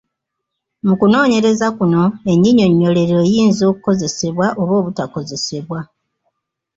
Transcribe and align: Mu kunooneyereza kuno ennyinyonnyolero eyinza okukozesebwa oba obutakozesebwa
Mu 0.87 0.93
kunooneyereza 0.99 1.67
kuno 1.77 2.03
ennyinyonnyolero 2.31 3.17
eyinza 3.25 3.63
okukozesebwa 3.71 4.47
oba 4.61 4.73
obutakozesebwa 4.79 5.79